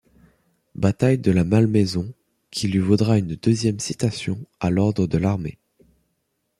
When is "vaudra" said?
2.79-3.19